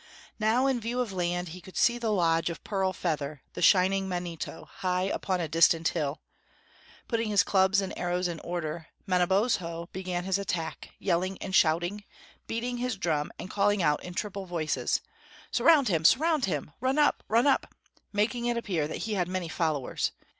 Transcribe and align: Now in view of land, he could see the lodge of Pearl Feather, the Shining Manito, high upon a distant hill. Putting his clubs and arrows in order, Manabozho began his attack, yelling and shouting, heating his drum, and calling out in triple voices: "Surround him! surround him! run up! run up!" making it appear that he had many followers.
Now 0.39 0.65
in 0.65 0.79
view 0.81 0.99
of 0.99 1.13
land, 1.13 1.49
he 1.49 1.61
could 1.61 1.77
see 1.77 1.99
the 1.99 2.11
lodge 2.11 2.49
of 2.49 2.63
Pearl 2.63 2.91
Feather, 2.91 3.43
the 3.53 3.61
Shining 3.61 4.09
Manito, 4.09 4.65
high 4.77 5.03
upon 5.03 5.39
a 5.39 5.47
distant 5.47 5.89
hill. 5.89 6.23
Putting 7.07 7.29
his 7.29 7.43
clubs 7.43 7.81
and 7.81 7.95
arrows 7.95 8.27
in 8.27 8.39
order, 8.39 8.87
Manabozho 9.05 9.89
began 9.93 10.23
his 10.23 10.39
attack, 10.39 10.89
yelling 10.97 11.37
and 11.37 11.53
shouting, 11.53 12.03
heating 12.47 12.77
his 12.77 12.97
drum, 12.97 13.31
and 13.37 13.51
calling 13.51 13.83
out 13.83 14.03
in 14.03 14.15
triple 14.15 14.47
voices: 14.47 15.01
"Surround 15.51 15.87
him! 15.87 16.03
surround 16.03 16.45
him! 16.45 16.71
run 16.79 16.97
up! 16.97 17.23
run 17.27 17.45
up!" 17.45 17.71
making 18.11 18.47
it 18.47 18.57
appear 18.57 18.87
that 18.87 19.03
he 19.05 19.13
had 19.13 19.27
many 19.27 19.49
followers. 19.49 20.13